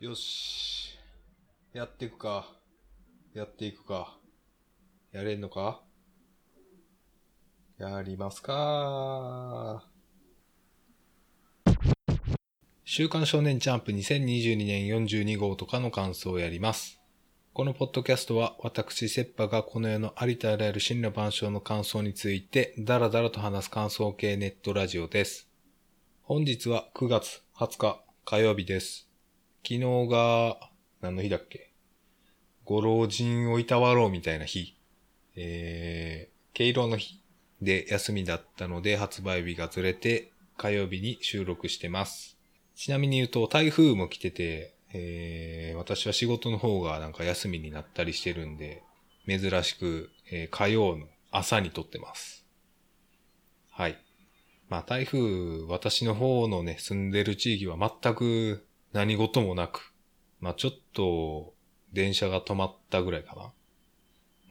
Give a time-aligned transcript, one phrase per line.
[0.00, 0.98] よし。
[1.74, 2.46] やっていくか。
[3.34, 4.16] やっていくか。
[5.12, 5.82] やれんのか？
[7.78, 9.84] やりますか。
[12.82, 16.98] 週刊少年ジャンプ2022年42号とかの感想をやります。
[17.52, 25.46] このポッドキャストは私、セッパがこの世のありとあらゆる真羅万象の感想についてダラダラと話す感想系ネットラジオです。
[26.22, 29.09] 本日は9月20日火曜日です。
[29.62, 30.58] 昨日が
[31.00, 31.70] 何の日だっけ？
[32.64, 34.76] ご老人をいたわろうみたいな日。
[35.36, 37.20] えー、敬老の日
[37.62, 42.36] で休みだったので発売日がずれて火曜日に収録してます。
[42.74, 48.82] ちなみに言うと台風も来てて、えー、私は仕事の方がなんか休みになったりしてるんで、
[49.26, 52.46] 珍しく、えー火曜の朝に撮ってます。
[53.70, 53.98] はい。
[54.68, 59.92] まあ台風、私の方のね、住んでる地域は全く何事もなく、
[60.40, 61.54] まあちょっと
[61.92, 63.52] 電車が止まったぐらいかな。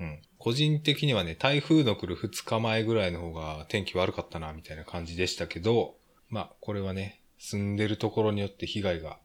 [0.05, 0.21] うん。
[0.37, 5.95] 個人的にはね、台風の来る2日前ぐらいの方が天気悪かったな、みたいな感じでしたけど、
[6.29, 9.17] まあこれはね、住んでるところによって被害が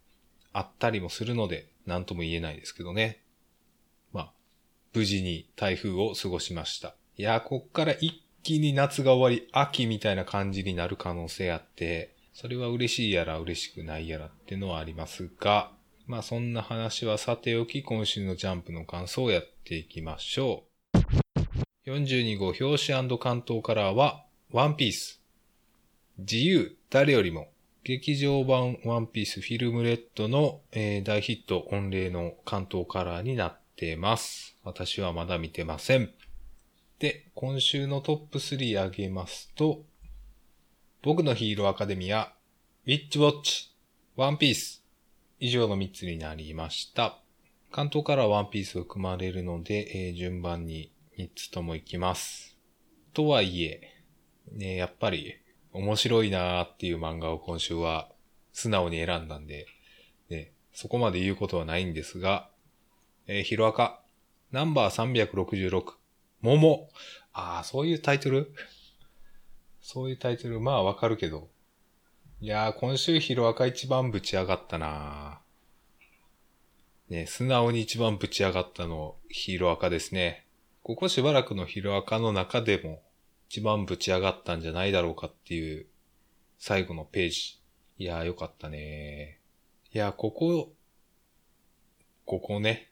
[0.53, 3.21] あったりもするので、何とも言えないですけどね。
[4.13, 4.33] まあ、
[4.95, 6.95] 無事に台風を過ごしました。
[7.17, 15.71] いやー、こっから一気に夏が終わり、秋みたいな感じになる可能性あって、それは嬉しいやら嬉しくないやらってのはありますが、
[16.09, 20.65] まあそんな話はさておき、今週のジャンプの感想をやっていきましょ
[21.87, 21.89] う。
[21.89, 25.23] 42号表紙関東カラーは、ワンピース。
[26.19, 27.49] 自由、誰よりも。
[27.85, 34.57] 劇場版ワンピースフィルムレッドの、えー大ヒット御礼の関東カラーになってます。
[34.65, 36.11] 私はまだ見てません。
[36.99, 39.85] で、今週のトップ3上げますと、
[41.05, 42.33] 僕のヒーローアカデミア、
[42.87, 43.71] ウィッチウォッチ、
[44.17, 44.83] ワンピース、
[45.39, 47.19] 以上の3つになりました。
[47.71, 52.57] 関東からワンピースを組まれるので、えー順番に3つとも行きます。
[53.13, 53.83] とはいえ、
[54.51, 55.35] ね、やっぱり
[55.75, 58.09] 面白いなーっていう漫画を今週は
[58.55, 59.67] 素直に選んだんで、
[60.31, 62.49] ね、そこまで言うことはないんですが、
[63.27, 64.01] えーヒロアカ、
[64.53, 65.85] ナンバー366、
[66.41, 66.89] 桃。
[67.35, 68.55] ああ、そういうタイトル？
[69.87, 71.51] そういうタイトル、まあわかるけど。
[72.41, 75.43] いやー、今週ヒロアカ一番ぶち上がったな
[77.11, 80.47] ね、素直に一番ぶち上がったの、ヒロアカですね。
[80.83, 83.03] ここしばらくのヒロアカの中でも、
[83.51, 85.87] 一番ぶち上がったんじゃないだろうかっていう、
[86.59, 87.61] 最後のページ。
[87.99, 89.39] いやー、よかったね
[89.93, 90.73] いやー、ここ、
[92.25, 92.91] ここね。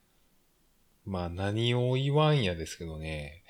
[1.06, 3.44] まあ、何を言わんやですけどね。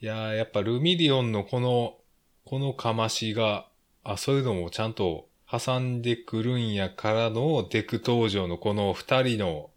[0.00, 1.98] いやー、やっぱルミリオンのこの、
[2.44, 3.66] このかましが、
[4.02, 9.70] あ、そういうのもちゃんと挟んでくるんやからのデク登場のこの二人の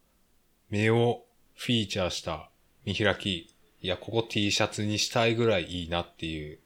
[0.69, 1.23] 目を
[1.55, 2.49] フィーチャーした
[2.83, 3.53] 見開き。
[3.81, 6.59] いや、ここ T シャツにしたいぐらいいいなっていう。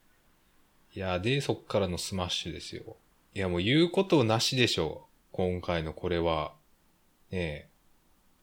[0.95, 2.97] いや、で、そっからのスマッシュですよ。
[3.35, 5.11] いや、もう言うことなしでしょう。
[5.31, 6.53] 今回のこれは。
[7.31, 7.69] ねえ。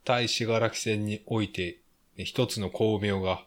[0.05, 1.79] 対死柄木戦において、
[2.15, 3.45] ね一つの巧妙が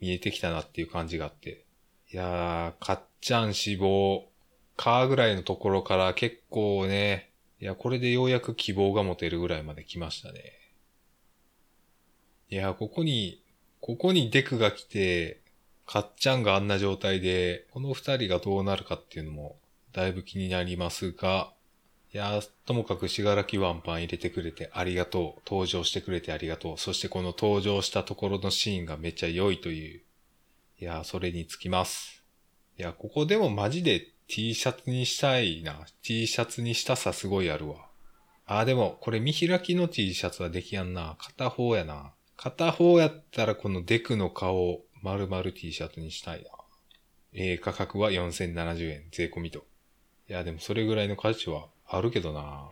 [0.00, 1.64] 見えてきたなっていう感じがあって。
[2.12, 4.28] いやー、かっちゃん死亡、
[4.76, 10.52] かぐらいのところから結構ね、いや、これでようやく希望が持てるぐらいまで来ましたね。
[12.50, 13.40] いや、ここに、
[13.80, 15.40] ここにデクが来て、
[15.86, 19.56] かっちゃんがあんな状態で、この二人がどうなるかっていうのも、
[19.92, 21.52] だいぶ気になりますが、
[22.12, 25.42] いや、ともかくしがらきワンパン入れてくれてありがとう。
[25.46, 26.78] 登場してくれてありがとう。
[26.78, 30.00] そしてこの登場したところのシーンがめっちゃ良いという。
[30.80, 32.21] いや、それにつきます。
[32.78, 35.86] いや、ここでもマジで T シャツにしたいな。
[36.02, 37.86] T シャツにしたさすごいあるわ。
[38.46, 41.16] あ、でも、これ見開きの T シャツはできやんな。
[41.18, 42.12] 片方やな。
[42.36, 46.50] 片方やったらこのデクの顔を丸々 T シャツにしたいな。
[47.34, 49.04] えー、価格は4070円。
[49.10, 49.64] 税込みと。
[50.28, 52.70] いや、でもそれぐらいの価値はあるけどな。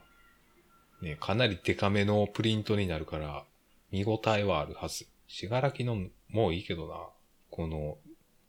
[1.03, 3.45] ね、かなりデカめのプリントになるから、
[3.91, 5.07] 見応えはあるはず。
[5.29, 6.97] しがらきのもういいけどな。
[7.51, 7.99] この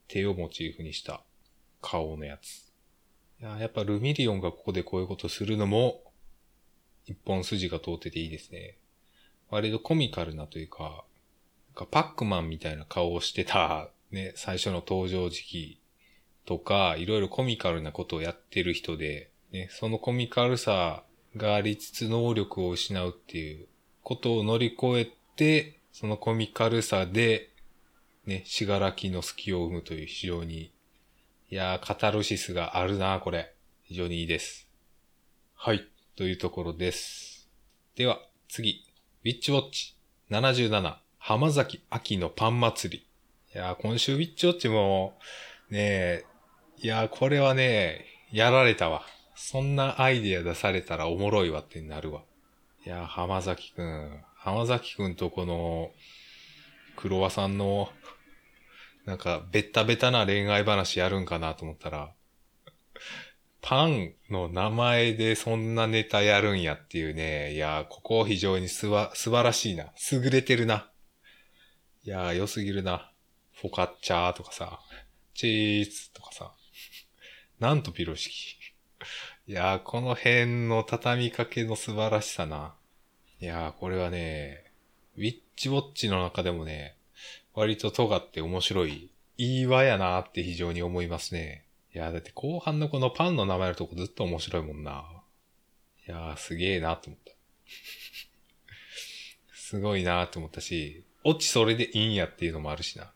[0.07, 1.23] 手をモチーフにした
[1.81, 2.71] 顔のやつ。
[3.41, 6.01] いや、やっぱルミリオンがここでこういうことするのも、
[7.05, 8.77] 一本筋が通ってていいですね。
[9.49, 11.03] 割とコミカルなというか、
[11.69, 15.81] なんかパックマンみたいな顔をしてた、ね、最初の登場時期
[16.45, 21.03] とか、いろいろコミカルなことをやってる人で、ね、そのコミカルさ
[21.35, 23.67] がありつつ能力を失うっていう
[24.03, 27.49] ことを乗り越えて、そのコミカルさで、
[28.25, 30.71] ね、しがらきの隙を生むという非常に、
[31.53, 33.53] いやー、カタルシスがあるなこれ。
[33.83, 34.69] 非常にいいです。
[35.53, 35.85] はい。
[36.15, 37.49] というところです。
[37.97, 38.85] では、次、
[39.25, 39.97] ウィッチウォッチ
[40.29, 43.05] 77、浜崎秋のパン祭り。
[43.53, 45.19] いやー、今週ウィッチウォッチも、
[45.69, 46.25] ねえ、
[46.77, 49.03] いやー、これはね、やられたわ。
[49.35, 52.21] そんなアイディア出されたらおもろいわってなるわ。
[52.85, 54.23] いやー、浜崎くん。
[54.37, 55.91] 浜崎くんとこの、
[56.95, 57.89] 黒輪さんの、
[59.05, 62.13] なんか、ベッタベタな恋愛話やるんかなと思ったら、
[63.61, 67.53] パンの名前でそんなネタやるんやっていうね。
[67.53, 69.93] いや、ここ非常にすわ、素晴らしいな。
[70.11, 70.91] 優れてるな。
[72.03, 73.11] いや、良すぎるな。
[73.53, 74.79] フォカッチャーとかさ、
[75.35, 76.53] チーズとかさ、
[77.59, 78.55] なんとピロシキ。
[79.47, 82.73] いやー、この辺の畳みかけの素晴らしさな。
[83.39, 84.71] いやー、これはね、
[85.17, 86.97] ウィッチウォッチの中でもね、
[87.53, 91.65] 割と尖って面白い、いいわやなって非常に思いますね。
[91.93, 95.03] いや、だって後半のこのパンの名前のとこずっと面白いもんな。
[96.07, 97.33] いやー、すげーなと思った。
[99.53, 103.13] すごいなと思ったし、オチそれでいいんやっていうのもあるしな。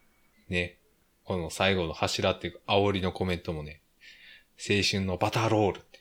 [0.50, 0.78] ね。
[1.24, 3.82] この最後の柱っていうか、煽りのコメントもね、
[4.58, 6.00] 青春のバターロールって。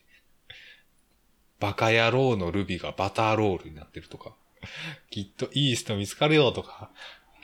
[1.60, 4.36] バカ野郎のルビがバターロールになってるとか。
[5.10, 6.90] きっといい人見つかるよとか。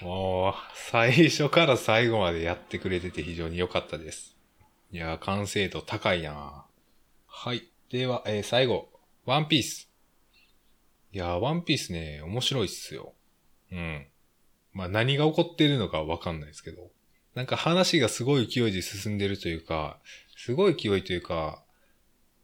[0.02, 4.37] もう、最初から最後までやってくれてて非常に良かったです。
[4.93, 6.64] いや完成度高いな
[7.26, 7.69] はい。
[7.91, 8.88] では、えー、最後。
[9.25, 9.91] ワンピース。
[11.12, 13.14] いやワンピースね、面白いっすよ。
[13.70, 14.06] うん。
[14.73, 16.91] まあ何が起こってるのかわかんないですけど。
[17.35, 20.00] なんか話がすごい勢いで進んでるというか、
[20.37, 21.62] すごい勢いというか、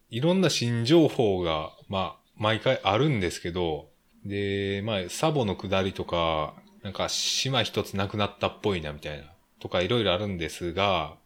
[0.09, 3.89] いろんな新情報が、まあ、毎回あるんですけど、
[4.25, 6.55] で、まあ、サボの下りとか、
[6.87, 9.25] なんか島一つなくなったっぽいなみたいな、
[9.59, 11.17] とかいろいろあるんですが、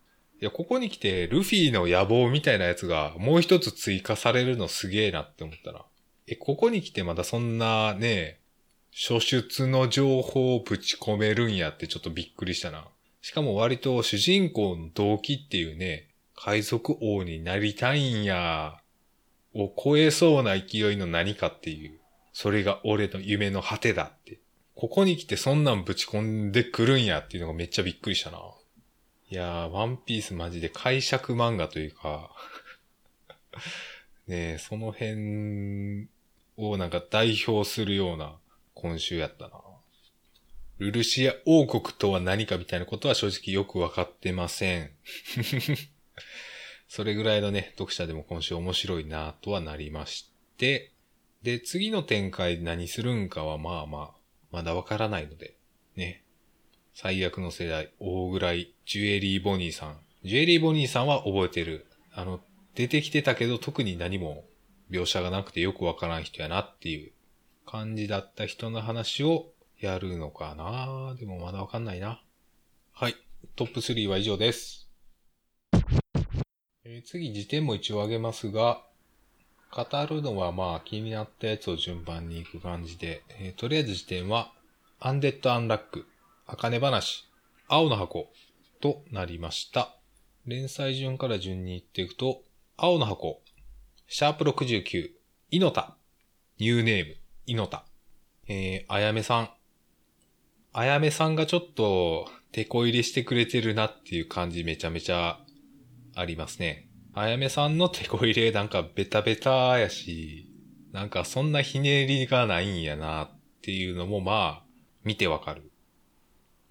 [0.42, 5.86] いや、ここに来て、ルフィの野望みたいなやつがもう一つ追加されるのすげえなって思ったら、
[6.26, 8.40] え、ここに来てまだそんなね、
[8.92, 12.88] 初出の情報をぶち込めるんやってちょっとびっくりしたな。
[13.22, 18.80] しかも割と主人公の動機っていうね、海賊王になりたいんや、
[19.54, 22.00] を超えそうな勢いの何かっていう、
[22.34, 24.41] それが俺の夢の果てだって。
[24.82, 28.40] ここに来てそんなんぶち込んでくるんやっていうのがめっちゃびっくりしたな。
[29.30, 32.32] いやー、ワンピースマジで解釈漫画というか
[34.26, 36.08] ねえ、その辺
[36.58, 38.40] をなんか代表するような
[38.74, 39.62] 今週やったな。
[40.80, 44.90] ルルシア王国とは何かみたいなことは正直よくわかってません。
[46.90, 50.92] それぐらいのね、読者でも今週面白いなとはなりまして、
[51.44, 54.21] で、次の展開何するんかはまあまあ、
[54.52, 55.56] まだわからないので、
[55.96, 56.24] ね。
[56.94, 59.98] 最悪の世代、大ぐらい、ジュエリーボニーさん。
[60.24, 61.88] ジュエリーボニーさんは覚えてる。
[62.14, 62.42] あの、
[62.76, 64.46] 出てきてたけど特に何も
[64.90, 67.12] 描写がなくてよくわからん人やなっていう
[67.66, 72.22] 感じだった人の話をやるのかなでもまだわかんないな。
[72.94, 73.16] はい。
[73.56, 74.90] トップ3は以上です。
[76.84, 78.84] えー、次、辞典も一応上げますが、
[79.74, 84.52] 語るのはまあ気になったやつを順番に行く感じで、えー、とりあえず辞典は、
[85.00, 86.06] アンデッド・アンラック、
[86.46, 87.30] あかね話、
[87.68, 88.30] 青の箱
[88.82, 89.96] となりました。
[90.46, 92.42] 連載順から順に行っていくと、
[92.76, 93.42] 青の箱、
[94.08, 95.12] シャープ69、
[95.52, 95.96] イノタ、
[96.60, 97.16] ニューネーム、
[97.46, 97.86] イノタ。
[98.48, 99.50] えー、あやめさん。
[100.74, 105.40] あやめさんがちょっと、手こ入れしてくれてるなっていう感じめちゃめちゃ
[106.16, 106.91] ありますね。
[107.14, 110.50] あやめさんの手こ入れなんかベタベタやし、
[110.94, 113.30] なんかそんなひねりがないんやなっ
[113.62, 114.64] ていうのもまあ、
[115.04, 115.72] 見てわかる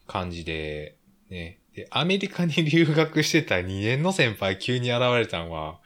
[0.07, 0.97] 感じで、
[1.29, 1.61] ね。
[1.75, 5.81] で、アメリカに留学してた2年の先輩急に現れたんは、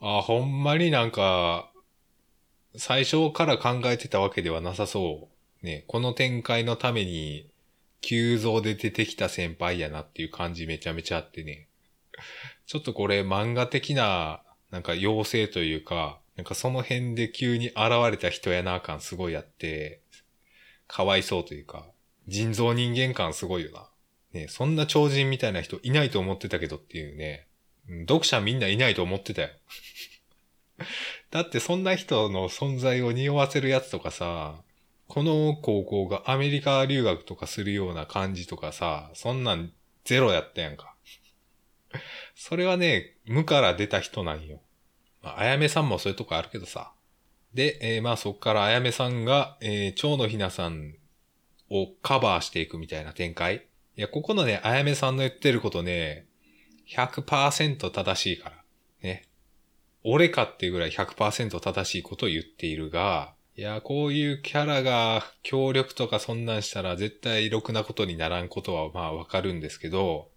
[0.00, 1.70] あ、ほんまになんか、
[2.76, 5.30] 最初から考えてたわけではなさそ
[5.62, 5.66] う。
[5.66, 7.48] ね、この展開のために、
[8.02, 11.66] 急増で出てきた先輩やなっていう感じめちゃめちゃあってね。
[12.66, 17.78] ちょっとこれ漫画的な、なんか妖精というか、なんかその辺で急に現
[18.10, 20.00] れた人やな感すごいあって、
[20.88, 21.86] かわいそうというか、
[22.26, 23.88] 人造人間感すごいよな。
[24.32, 27.46] ね、そんな超人みたいな人いないと思ってたけどっていうね、
[28.00, 29.48] 読者みんないないと思ってたよ。
[31.30, 34.60] だってそんな人の存在を匂わせるやつとかさ、
[35.06, 39.72] この高校がアメリカ留学とかするような感じとかさ、そんなん
[40.04, 40.96] ゼロやったやんか。
[42.36, 44.60] それはね、無から出た人なんよ。
[45.22, 46.92] まあ、やめさんもそういうとこあるけどさ。
[47.54, 50.94] で、えー、まあそっからあやめさんが、えー、蝶野ひなさん
[51.70, 53.66] をカバーしていくみたいな展開。
[53.96, 56.26] いや、ここのね、あやめさんの言ってることね、
[56.94, 58.56] 100%正しいから。
[59.02, 59.24] ね。
[60.04, 70.28] 俺かっていうぐらい100%正しいことを言っているが、いや、こういうキャラが協力とかそんなんしたら絶対ろくなことにならんことはまあわかるんですけど、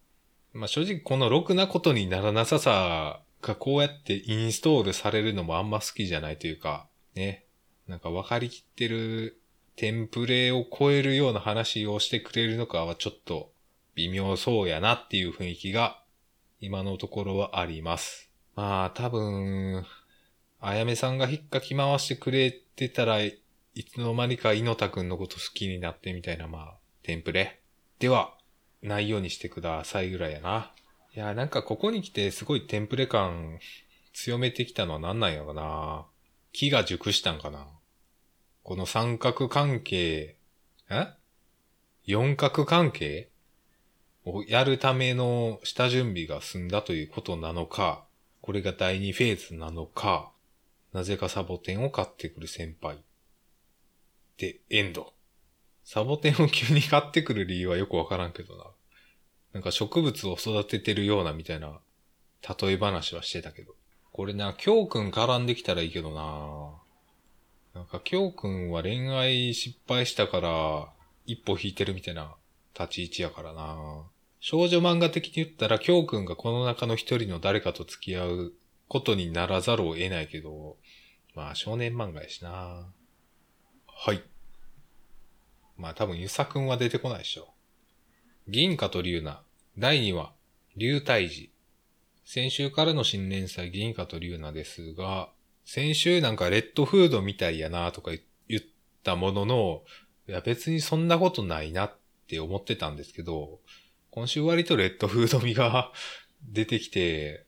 [0.54, 7.46] まあ正直このろくなことにならなささがこうやってインストールされるのもあんま好きじゃないというか、ね。
[7.88, 9.42] なんか分かりきってる
[9.76, 13.52] テンプレを超えるような話をしてくれるのかはちょっと
[13.96, 16.04] 微妙そうやなっていう雰囲気が
[16.60, 18.30] 今のところはあります。
[18.56, 19.86] まあ多分、
[20.60, 23.40] あやめさんが引っかき回してくれてたら、い
[23.90, 27.62] つの間にかいのたくんのこと好きになってみたいな、まあ、テンプレ。
[28.00, 28.36] では、
[28.82, 30.72] ないようにしてくださいぐらいやな。
[31.16, 33.60] いや、なんかここに来てすごいテンプレ感
[34.14, 36.06] 強めてきたのは何なんやろな。
[36.52, 37.68] 木が熟したんかな。
[38.64, 40.36] この三角関係、
[40.90, 41.08] え？
[42.06, 43.30] 四角関係？
[44.26, 48.04] をやるための下準備が済んだということなのか、
[48.42, 50.32] これが第二フェーズなのか、
[50.94, 52.98] なぜかサボテンを買ってくる先輩。
[54.38, 55.14] で、エンド。
[55.92, 58.66] サボテンを急に買ってくる理由はよくわからんけどな。
[59.54, 61.80] なんか植物を育ててるようなみたいな
[62.62, 63.74] 例え話はしてたけど。
[64.12, 67.80] これな、京くん絡んできたらいいけどな。
[67.80, 70.90] なんか京くんは恋愛失敗したから
[71.26, 72.36] 一歩引いてるみたいな
[72.80, 74.04] 立ち位置やからな。
[74.40, 78.54] 少女漫画的に言ったら京くんがこの中の一人の誰かと付き合う
[78.88, 80.78] ことにならざるを得ないけど、
[81.34, 82.86] まあ少年漫画やしな。
[83.88, 84.22] はい。
[85.80, 87.54] まあ多分ゆさくんは出てこないでしょ。
[88.48, 89.44] 銀貨と龍奈。
[89.78, 90.34] 第2話、
[90.76, 91.52] 竜退治。
[92.26, 95.30] 先週からの新年祭銀貨と龍奈ですが、
[95.64, 98.12] 先週なんかレッドフードみたいやなとか
[98.48, 98.62] 言っ
[99.04, 99.84] たものの、
[100.28, 101.96] いや別にそんなことないなっ
[102.28, 103.60] て思ってたんですけど、
[104.12, 105.94] 今週割とレッドフード味が
[106.44, 107.46] 出てきて、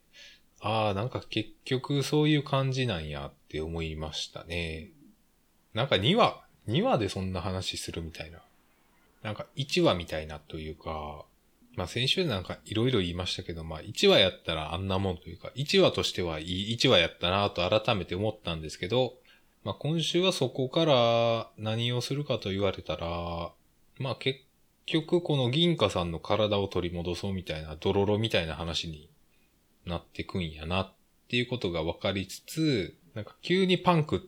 [0.61, 4.91] ああ、なんか結局そういう感じなんやって思いましたね。
[5.73, 8.39] なんか2話、2話でそんな話するみたいな。
[9.23, 11.25] なんか1話みたいなというか、
[11.75, 19.13] まあ先週なんかいろいろ言いましたけど、まあ1話やったらあんなもんというか、1話としてはいい1話やったなと改めて思ったんですけど、
[19.63, 23.51] まあ今週はそこから何をするかと言われたら、
[23.99, 24.39] まあ結
[24.85, 29.09] 局この銀貨さんの体を取り戻そうみたいな、ドロロみたいな話に
[29.85, 30.93] なってくんやなっ
[31.29, 34.19] ていうことが分かりつつ、なんか急にパンクっ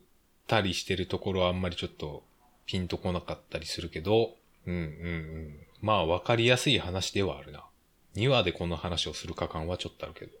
[0.46, 2.22] たりしてるところはあんまりちょっと
[2.66, 4.34] ピンとこなかったりするけど、
[4.66, 5.66] うんうんうん。
[5.80, 7.64] まあ分かりやすい話ではあるな。
[8.16, 10.32] 2話でこの話をするか感はちょっとあるけど。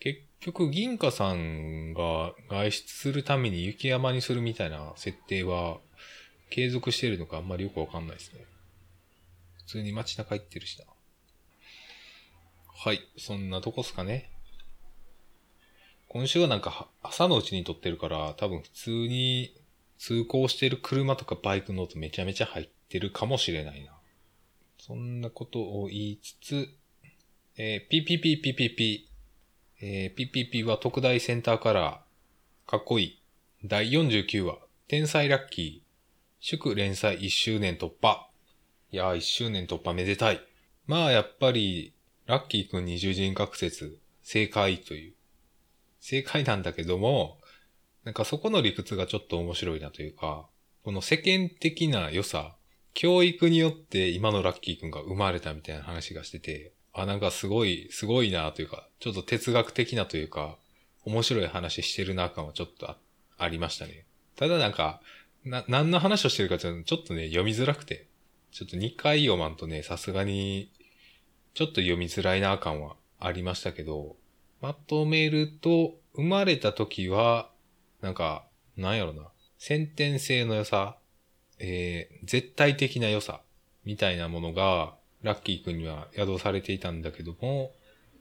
[0.00, 5.78] 結局銀貨さんが外出するために雪山にするみたいな設定は
[6.50, 8.44] 継続してるのかあんまりよくわかんないですね。
[9.58, 10.86] 普通に街中行ってるしな。
[12.74, 13.00] はい。
[13.16, 14.31] そんなとこっすかね。
[16.12, 19.56] 今週はなんか朝のうちに撮ってるから多分普通に
[19.96, 23.92] 通行してる車とかバイクの音めちゃめちゃ入ってるかもしれないな。
[24.78, 26.68] そんなことを言いつつ、
[27.56, 29.04] えー、PPPPPP、
[29.80, 33.22] えー、PPP は特大センターカラー、かっこいい。
[33.64, 35.88] 第49話、天才ラッキー、
[36.40, 38.28] 祝連載1周年突破。
[38.90, 40.42] いやー、1周年突破めでたい。
[40.86, 41.94] まあ、やっぱり、
[42.26, 45.14] ラッキーくん二重人格説、正解という
[46.02, 47.38] 正解なんだけども、
[48.02, 50.46] なんかそこの理屈がちょっと面白いなというか、
[50.82, 52.56] この世間的な良さ、
[52.92, 60.58] 教育によって今のラッキーくんが生まれたみたいな話がしてて、あ、なんかすごい、すごいなというか、ちょっと哲学的なというか、
[61.04, 62.98] 面白い話してるな感はちょっとあ
[63.38, 64.04] ありましたね。
[64.34, 65.00] ただなんか、
[65.44, 68.08] な、何の話をしてるかちょっとね、読みづらくて、
[68.50, 70.72] ちょっと2回読まんとね、さすがに、
[71.54, 74.16] ちょっと読みづらいな感はありましたけど、
[74.62, 77.50] まとめると、生まれた時は、
[78.00, 79.24] なんか、なんやろな、
[79.58, 80.96] 先天性の良さ、
[81.58, 83.40] えー、絶対的な良さ、
[83.84, 87.72] みたいなものが、ラッキー君には宿されていたんだけども、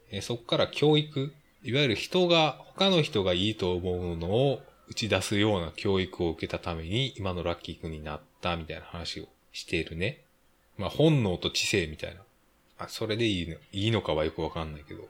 [0.09, 1.31] えー、そこから教育、
[1.63, 10.23] いわゆる人が、他の人がいいと思うものを打ち出すような教育を受けたために、今のラッキー君になったみたいな話をしているね。
[10.77, 12.21] まあ、本能と知性みたいな。
[12.79, 15.07] あ、それでいいの、いいのかはよくわかんないけど。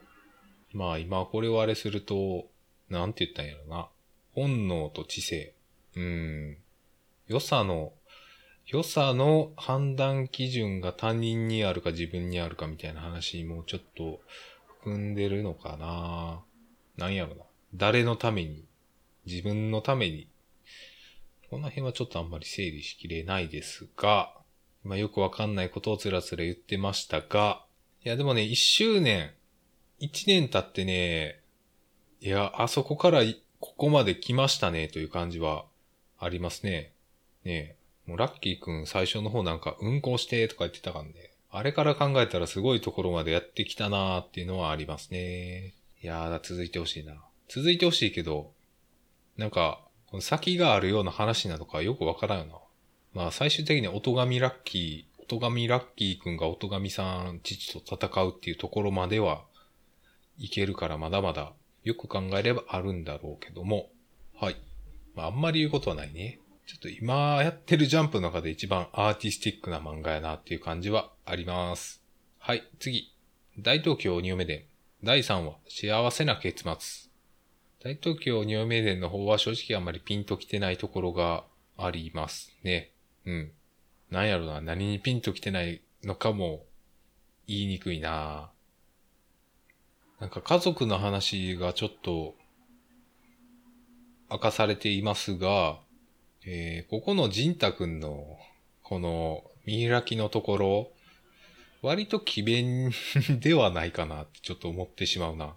[0.74, 2.46] まあ今これをあれすると、
[2.88, 3.88] なんて言ったんやろな。
[4.34, 5.54] 本能と知性。
[5.96, 6.56] うん。
[7.28, 7.92] 良さの、
[8.66, 14.20] 良さの判断基準が他人にあるか自分にあるかみたいな話もちょっと
[14.80, 16.42] 含んでるのかな。
[16.96, 17.42] なんやろな。
[17.74, 18.64] 誰のために
[19.26, 20.28] 自分のために
[21.52, 24.32] この辺はちょっとあんまり整理しきれないですが、
[24.84, 27.62] まあよくわかんないことをつらつら言ってましたが、
[28.06, 29.32] いやでもね、一周年
[30.02, 31.38] 一年経ってね、
[32.20, 33.20] いや、あそこから
[33.60, 35.64] ここまで来ましたねという感じは
[36.18, 36.90] ありますね。
[37.44, 41.30] ねえ、もうラッキーくん最初の方なんか運行してとか言ってたからね。
[41.52, 45.72] あれから考えたらすごいところまでやってきたなーっていうのはありますね。
[46.02, 47.14] いやー、続いてほしいな。
[47.48, 48.50] 続いてほしいけど、
[49.36, 53.22] なんか、この先があるような話なのかよくわからんよな。
[53.22, 59.44] まあ最終的に音神ラッキー、音神ラッキーくんが音神さん、父と戦うっていうところまでは
[60.38, 61.52] いけるからまだまだ
[61.84, 63.90] よく考えればあるんだろうけども。
[64.34, 64.56] はい。
[65.14, 66.38] まああんまり言うことはないね。
[66.66, 72.02] ちょっと今やってるジャンプの中で一番アーティスティックな漫画やなっていう感じはあります。
[72.38, 73.12] はい、次。
[73.58, 74.64] 大東京鬼嫁伝。
[75.04, 77.10] 第3話、幸せな結末。
[77.82, 81.44] 大東京鬼嫁伝の方は正直あんまりピンときてないところが
[81.76, 82.92] ありますね。
[83.26, 83.52] うん。
[84.10, 86.64] なんやろな、何にピンときてないのかも
[87.48, 88.52] 言いにくいな
[90.22, 92.36] なんか家族の話がちょっと
[94.30, 95.80] 明かされていますが、
[96.46, 98.38] えー、ここのジンタ君の、
[98.84, 100.90] この見開きのところ、
[101.82, 102.92] 割と奇弁
[103.40, 105.56] ではないかなってちょっと思ってしまうな。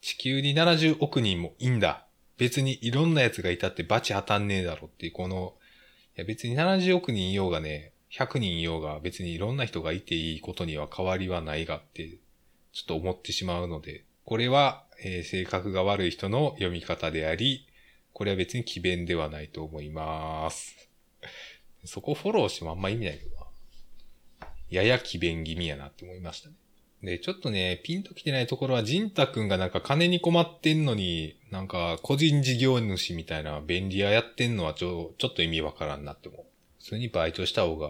[0.00, 2.04] 地球に70億人もいいんだ。
[2.36, 5.54] 別にいろんな奴がいたってバチ当たんねえだろっていう、この、
[6.16, 12.18] いや別に70億人いようがね、100人いようが別にいろんな人がいていいことには変わりはないがって、
[12.72, 17.66] ちょっと思ってしまうので、これは、えー、性格が悪い人の読み方であり、
[18.12, 20.88] これは別に奇弁ではないと思います。
[21.84, 23.46] そこフォローしてもあんま意味ないけどな。
[24.68, 26.54] やや奇弁気味やなって思いましたね。
[27.02, 36.44] で、ちょっとね、ピンと来てないところは、ジンタくんがなんか金に困ってんのに、なんか個人事業主みたいな便利屋やってんのはちょ、ちょっと意味わからんなって思う。
[36.78, 37.88] 普通にバイトした方が、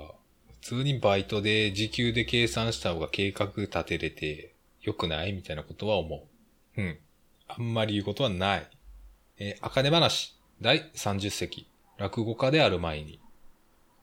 [0.61, 4.50] 普通にバイトで時給で計算した方が計画立てれて
[4.83, 5.33] 良くない？
[5.33, 6.27] みたいなことは思
[6.77, 6.81] う。
[6.81, 6.99] うん。
[7.49, 8.69] あんまり言うことはない。
[9.39, 11.67] えー、あかね話、第30席、
[11.99, 13.21] 落語家である前に。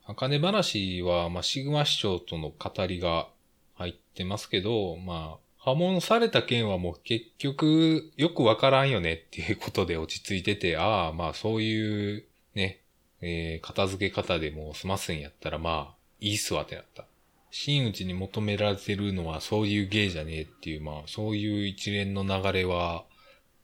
[0.06, 3.28] あかね話は、まあ、シグマ市長との語りが
[3.76, 12.24] 入ってますけど、まあ、破門された件はもう結局よくわからんよねっていうことで落ち着いてて、ああ、まあそういう
[12.56, 12.82] ね、
[13.20, 17.06] えー、片付け方でも済ますんやったらまあ、いいっすわってなった。
[17.52, 23.06] 真打ちに求められてるのはそういう芸じゃねえっていう、まあそういう一連の流れは、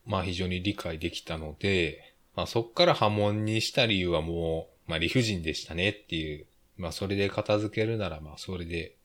[0.05, 6.45] まあ非常に理解できたので、まあそっから波紋にした理由はもう、まあ理不尽でしたねっていう、
[6.77, 8.95] まあそれで片付けるならまあそれで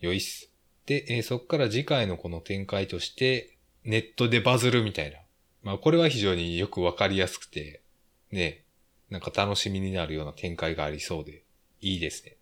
[0.00, 0.50] 良いっす。
[0.86, 5.18] で、えー、そっから次回のこの展開として、ネットでバズるみたいな。
[5.62, 7.82] まあこれは非常によくわかりやすくて、
[8.30, 8.64] ね、
[9.10, 11.42] なんか楽しみになるような展開がありそうで、
[11.80, 12.36] いいですね。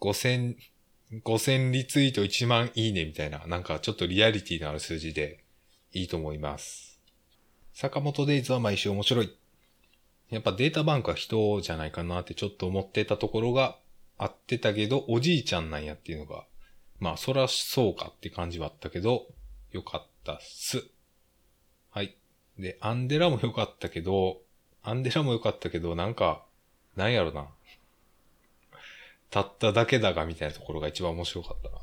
[0.00, 0.56] 5000、
[1.12, 5.44] 5000リツイート1万いいねみたいな、なんかちょっとリアリティのある数字で
[5.92, 6.98] いいと思います。
[7.74, 9.36] 坂本デイズは毎週面白い。
[10.30, 13.76] やっぱデータバンクは人じゃないかなってちょっと思ってたところが
[14.16, 16.46] あってたけど、おじいちゃんなんやっていうのが、
[16.98, 19.26] まあそらそうかって感じはあったけど、
[19.72, 20.82] よかったっす。
[21.90, 22.16] はい。
[22.58, 24.40] で、アンデラもよかったけど、
[24.82, 26.44] アンデラもよかったけど、なんか、
[26.96, 27.48] なんやろな。
[29.32, 31.78] たっただけだがみたいなところが一番面白かったな。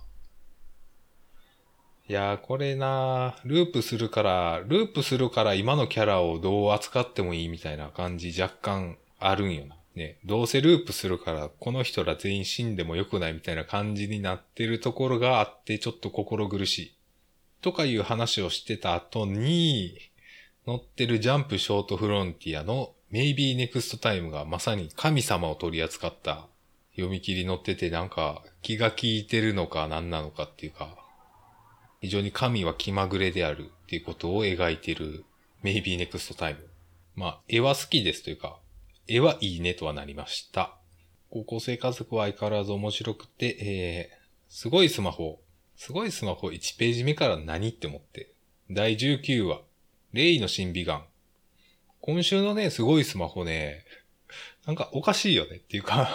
[2.08, 9.76] いやー、これなーループするから、ループするから今のキャラをどう扱ってもいいみたいな感じ若干あるんよな。
[9.96, 16.96] ね、どうせループするから、この人ら全員死んでもよくないみたいな感じになってるところがあって、ちょっと心苦しい。
[17.62, 19.98] とかいう話をしてた後に、
[20.68, 26.49] 乗ってるジャンプショートフロンティアの Maybe Next Time がまさに神様を取り扱った
[27.00, 30.98] 読み切り乗っててなんか気が利いてるのか何なのかっていうか、
[32.02, 35.26] 非常に神は気まぐれであるっていうことを描いてる
[35.64, 36.58] Maybe Next Time。
[37.16, 38.60] まあ、絵は好きですというか、
[39.08, 40.78] 絵はいいねとはなりました。
[41.30, 44.18] 高校生家族は相変わらず面白くて、えー、
[44.50, 45.42] すごいスマホ、
[45.76, 48.34] すごいスマホ1ページ目から何って思って。
[48.72, 49.62] 第19話、
[50.14, 51.04] レイの神美眼。
[52.02, 53.84] 今週のね、すごいスマホね、
[54.66, 56.10] なんかおかしいよねっていうか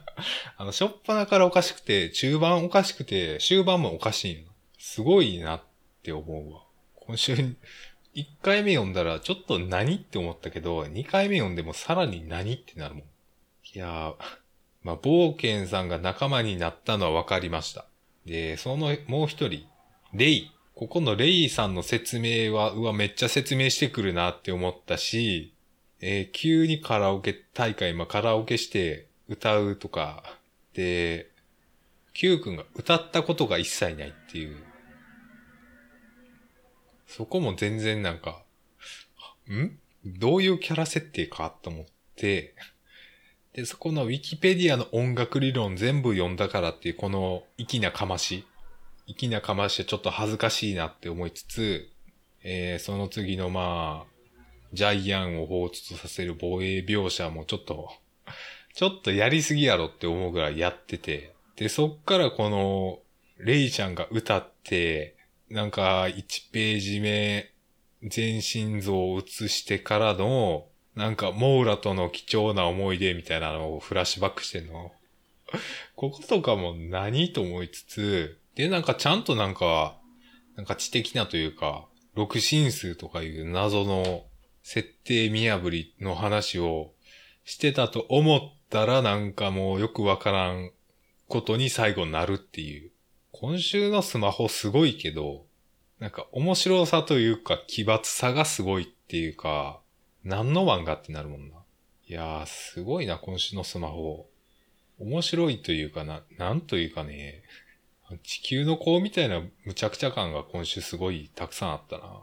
[0.56, 4.48] あの、しょっぱなからおかしくて、中盤おかしくて、終盤もおかしいよ。
[4.78, 5.62] すごいなっ
[6.02, 6.62] て思うわ。
[6.96, 7.56] 今週、1
[8.42, 13.04] 回目読んだらちょっと何って思ったけど、2回目読んでもさらに何ってなるもん。
[13.72, 14.14] いやー、
[14.82, 17.86] まあ、冒険さんが仲間になったのは分かりました。
[18.26, 19.66] で、そのもう一人、
[20.12, 20.50] レイ。
[20.74, 25.52] ここのレイさんの説明は、うわ、めっちゃ説明してくるなって思ったし、
[26.00, 30.38] えー、急にカラオケ大会、まあ、カラオケして歌うとか、
[30.74, 31.30] で、
[32.14, 34.56] Q 君が歌ったことが一切ないっていう。
[37.06, 38.42] そこも全然なんか、
[39.50, 39.78] ん？
[40.06, 41.86] どういうキャラ設定かと思っ
[42.16, 42.54] て、
[43.52, 48.44] で、そこのウィキペディアの音楽理論全部読んだからっていうこの粋なかまし。
[49.06, 51.88] 粋なかましはちょっと恥ずかしいなって思いつつ、
[52.44, 54.09] えー、その次のまあ、
[54.72, 57.90] ジャイアンを放出させる防衛描写もちょっと、
[58.74, 63.00] ちょっとやりすぎやろって思うぐらいやってて、で、そっからこの、
[63.38, 65.16] レイちゃんが歌って、
[65.48, 67.52] なんか1ページ目、
[68.02, 74.92] 全身像を映してからの、なんか、モーラとの貴重な思い出みたいなのをフラッシュバックしてんの。
[75.96, 79.98] こことかも何と思いつつ、で、なんかちゃんとなんか、
[80.56, 84.24] なんか知的なというか、六進数とかいう謎の
[84.62, 86.92] 設定見破りの話を
[87.44, 90.70] してたと思ったらなんかもうよくわからん
[91.28, 92.90] ことに最後になるっていう。
[93.32, 95.46] 今週のスマホすごいけど、
[95.98, 99.80] なんか面白さというか奇抜さがすごいっていうか、
[100.24, 101.54] 何の漫画ってなるもんな。
[102.06, 104.26] いやー、すごいな、今週のスマホ。
[104.98, 107.42] 面白いというかな、なんというかね、
[108.24, 112.20] 地球の子みたいな無茶苦茶感が今週すごいたくさんあったな。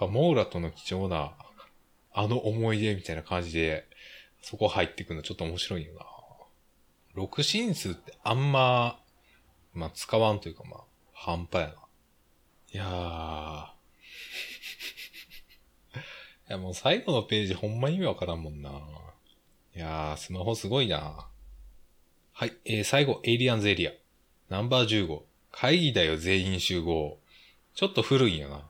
[0.00, 1.32] やっぱモーラとの貴重な、
[2.12, 3.88] あの思い出みたいな感じで、
[4.42, 6.06] そこ入ってくるのちょっと面白いよな。
[7.14, 9.00] 六進数ってあんま、
[9.74, 10.80] まあ、使わんというかまあ、
[11.12, 11.74] 半端やな。
[12.70, 13.68] いやー。
[16.50, 18.70] いや、もう最後のページほんま意味わからんもんな。
[19.74, 21.28] いやー、スマホすごいな。
[22.32, 23.92] はい、えー、最後、エイリアンズエリア。
[24.48, 25.22] ナンバー15。
[25.50, 27.18] 会議だよ、全員集合。
[27.74, 28.67] ちょっと古いんやな。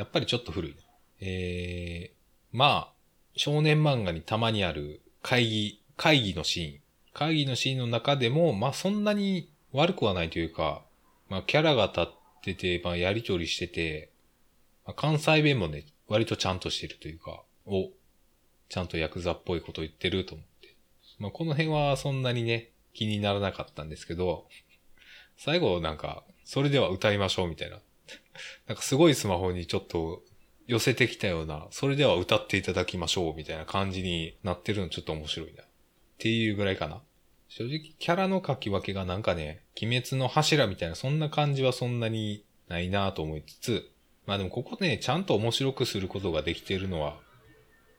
[0.00, 0.76] やっぱりちょっと古いな。
[1.20, 2.92] えー、まあ、
[3.36, 6.80] 少年漫画にたまにある会議、会議のシーン。
[7.12, 10.80] 会議のシーンの中でも、まあそんなに悪くはないというか、
[11.28, 12.06] まあキャラが立っ
[12.42, 14.10] てて、まあやりとりしてて、
[14.86, 17.90] まあ、関西弁もね、割とちゃんとしてるというか、お、
[18.70, 20.76] ちゃんとヤクザっぽいこと言ってると思って。
[21.18, 24.46] まあ、この辺はそんなにね、気にならなかったんですけど、
[25.36, 27.80] 最後なんか、それでは歌いましょうみたいな。
[28.66, 30.22] なんかすごいスマホにちょっと
[30.66, 35.62] 寄せてきたような、それでは歌っていただきましょうみたいな感じになってるのちょっと面白いな。
[35.62, 35.66] っ
[36.18, 37.02] ていうぐらいかな。
[37.48, 43.90] 正直キャラの書き分けがなんかね、鬼滅の柱みたいなそんな感じはそんなにないなと思いつつ、
[44.26, 47.18] まあでもここね、ちゃんと面白くすることができているのは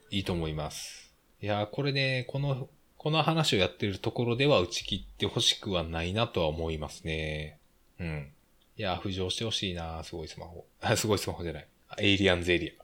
[0.09, 1.13] いいと思います。
[1.41, 7.59] いやこれね、この、この話をやってるところでは打ち切ってほしくはないなとは思いますね。
[7.99, 8.31] うん。
[8.81, 10.65] いや浮上してほしいなすごいスマホ。
[10.81, 11.67] あすごいスマホじゃない。
[11.99, 12.83] エイリアンズエリア。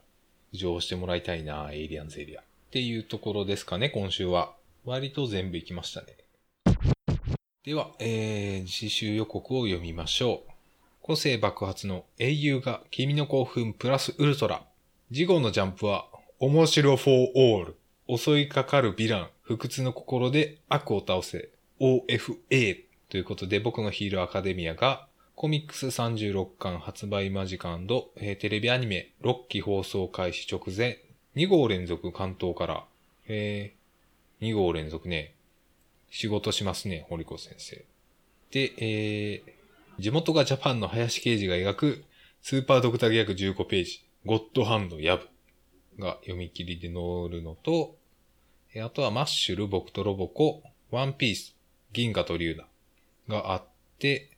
[0.54, 2.40] 浮上してもらいたいなエイリアンズエリア。
[2.40, 4.54] っていうところですかね、今週は。
[4.84, 6.06] 割と全部行きましたね。
[7.64, 10.52] では、えー、次週予告を読みましょう。
[11.02, 14.62] 個性爆発の英雄が君の興奮プラスウルトラ。
[15.12, 16.06] 次号のジャンプは、
[16.38, 17.76] 面白フォーオール。
[18.16, 21.50] 襲いかかるヴィラン、不屈の心で悪を倒せ。
[21.80, 25.07] OFA ということで、僕のヒーローアカデミアが、
[25.40, 27.78] コミックス36巻発売間近
[28.16, 30.98] えー、テレビアニメ6期放送開始直前、
[31.36, 32.84] 2号連続関東から、
[33.28, 35.34] えー、2号連続ね、
[36.10, 37.84] 仕事しますね、堀子先生。
[38.50, 42.04] で、えー、地元がジャパンの林刑事が描く
[42.42, 45.28] スーパードクターギャグ15ページ、ゴッドハンドヤブ
[46.00, 46.94] が読み切りで載
[47.30, 47.94] るのと、
[48.84, 51.54] あとはマッシュル、僕とロボコ、ワンピース、
[51.92, 52.56] 銀河と竜
[53.28, 53.64] ナがあっ
[54.00, 54.32] て、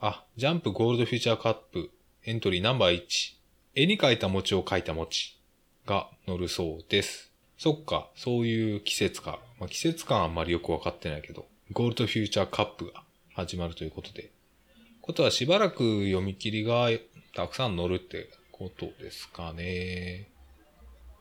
[0.00, 1.90] あ、ジャンプゴールドフューチャーカップ
[2.22, 3.34] エントリーナンバー1、
[3.74, 5.36] 絵に描いた餅を描いた餅
[5.86, 7.32] が載るそうです。
[7.56, 9.40] そっか、そういう季節か。
[9.58, 13.02] まあ、季節感あんまりよくわかってないけど、ゴールドフューチャーカップが
[13.34, 14.30] 始まるということで、
[15.00, 16.90] ことはしばらく読み切りが
[17.34, 20.28] たくさん載るってことですかね。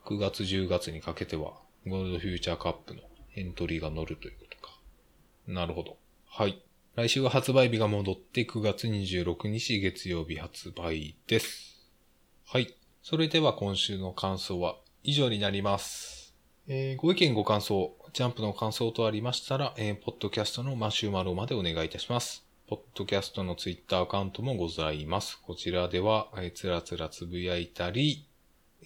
[0.06, 1.54] 9月10月にかけては
[1.88, 3.02] ゴールドフューチャーカップの
[3.36, 4.80] エントリーが載るということか。
[5.48, 5.98] なるほど。
[6.28, 6.62] はい。
[6.98, 11.78] 来週は発売日が戻って9月26日月曜日発売です。
[12.44, 12.76] はい。
[13.04, 16.34] それでは今週の感想は以上になります。
[16.68, 22.44] えー、ご意見ご感想、ジャンプの感想とありましたら、えー、ポッドキャストのマシュマロまでお願いいたします。
[22.68, 25.40] ポッドキャストのツイッターアカウントもございます。
[25.40, 28.28] こちらでは、えー、つらつらつぶやいたり、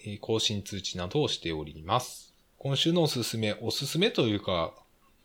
[0.04, 2.34] え、更新通知などをしております。
[2.58, 4.74] 今週のおすすめ、おすすめというか、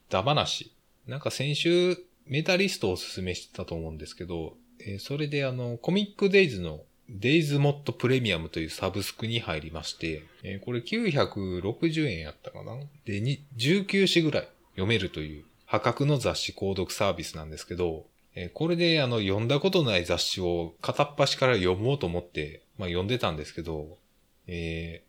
[0.08, 0.72] だ話。
[1.06, 1.98] なんか先週、
[2.30, 12.78] メタリストをおすすめしてたと思うんですけど、えー、それであの、コミックデイズのデイズモットプレミアムというサブスクに入りまして、えー、これ960円やったかな？
[13.06, 13.22] で、
[13.58, 23.98] 19紙ぐらい読めるという破格の雑誌購読サービスなんですけど、えこれであの読んだことない雑誌を片っ端から読もうと思って、まあ読んでたんですけど、
[24.46, 25.02] え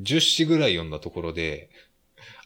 [0.00, 1.68] ー、10誌ぐらい読んだところで、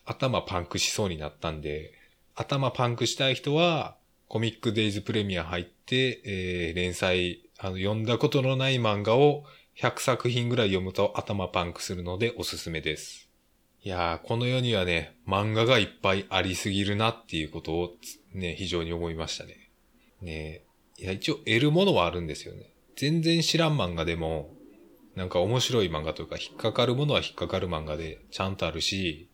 [0.05, 1.93] 頭パンクしそうになったんで、
[2.38, 3.96] 頭パンクしたい人は、
[4.29, 9.42] コミックデイズプレミア入って、えー、連載、あの、読んだことのない漫画を
[9.77, 13.29] 100作品ぐらい読むと頭パンクするのでおすすめです。
[13.83, 17.96] いやー、この世にはね、漫画がいっぱいありすぎるなっていうことを
[18.33, 19.70] ね、非常に思いましたね。
[20.22, 20.62] ね
[20.96, 22.72] いや、一応得るものはあるんですよね。
[22.94, 24.55] 全然知らん漫画でも、
[25.16, 29.29] なんか面白い漫画というか、引っかかるものは引っかかる漫画でちゃんとあるし、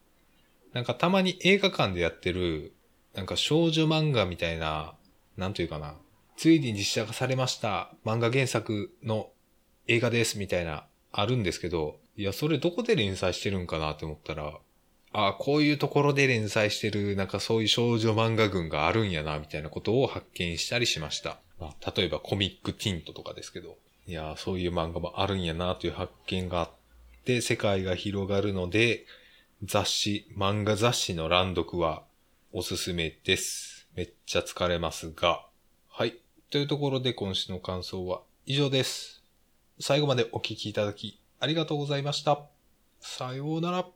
[0.73, 2.73] なんかたまに映画館でやってる、
[3.15, 4.95] なんか少女漫画みたいな、
[5.37, 5.97] なんというかな、
[6.37, 9.31] ついに実写化されました、漫画原作の
[9.87, 14.59] 映画ですみたいな、あるんですけど、いや、それどこで連載してるんかなって思ったら、
[15.13, 21.39] ああ、こういうところで連載してる、なんかそういう少女漫画群があるんやな、みたいなことを発見したりしました。
[21.61, 26.71] まあ、例えばコミックティントとかですけど、いや、そういう漫画もあるんやな、という発見があっ
[27.25, 29.07] て、世界が広がるので、
[29.63, 32.03] 雑誌、漫画雑誌の乱読は
[32.57, 33.89] おすすめです。
[33.97, 35.45] めっちゃ疲れますが。
[35.89, 36.21] はい。
[36.51, 39.25] というところで今週の感想は以上です。
[39.81, 42.47] 最後までお聴きいただきありがとうございました。
[43.01, 43.94] さようなら。